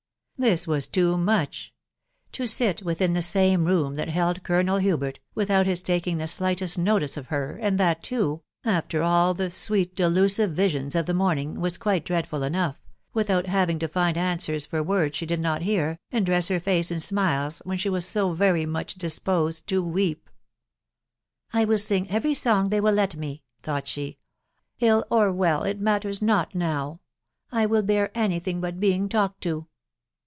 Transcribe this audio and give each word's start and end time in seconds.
This 0.37 0.65
was 0.67 0.87
too 0.87 1.17
much 1.19 1.71
To 2.31 2.47
sit 2.47 2.81
within 2.81 3.13
the 3.13 3.21
same 3.21 3.65
room 3.65 3.93
that 3.93 4.07
held 4.07 4.41
Colonel 4.41 4.77
Hubert, 4.79 5.19
without 5.35 5.67
his 5.67 5.83
taking 5.83 6.17
the 6.17 6.27
slightest 6.27 6.79
notice 6.79 7.15
of 7.15 7.27
her, 7.27 7.59
and 7.61 7.79
that, 7.79 8.01
too, 8.01 8.41
after 8.65 9.03
all 9.03 9.35
the 9.35 9.51
sweet 9.51 9.95
delusive 9.95 10.49
visions 10.53 10.95
of 10.95 11.05
the 11.05 11.13
morning, 11.13 11.59
was 11.59 11.77
quite 11.77 12.03
dreadful 12.03 12.41
enough, 12.41 12.81
without 13.13 13.45
having 13.45 13.77
to 13.77 13.87
find 13.87 14.17
answers 14.17 14.65
for 14.65 14.81
words 14.81 15.15
she 15.15 15.27
did 15.27 15.39
not 15.39 15.61
hear, 15.61 15.99
and 16.11 16.25
dress 16.25 16.47
her 16.47 16.59
face 16.59 16.89
in 16.89 16.99
smiles, 16.99 17.61
when 17.63 17.77
she 17.77 17.89
was 17.89 18.07
so 18.07 18.31
very 18.33 18.65
much 18.65 18.95
disposed 18.95 19.67
to 19.67 19.83
weep." 19.83 20.27
I 21.53 21.65
will 21.65 21.77
sing 21.77 22.09
every 22.09 22.33
song 22.33 22.69
they 22.69 22.81
will 22.81 22.93
let 22.95 23.11
me/' 23.15 23.43
thought 23.61 23.87
she. 23.87 24.17
t€ 24.81 25.01
HI 25.01 25.03
or 25.11 25.31
well, 25.31 25.61
it 25.61 25.79
matters 25.79 26.19
not 26.19 26.55
now.... 26.55 26.99
I 27.51 27.67
will 27.67 27.83
bear 27.83 28.09
any 28.17 28.39
thing 28.39 28.63
hat 28.63 28.79
being 28.79 29.07
talked 29.07 29.41
to!" 29.41 29.67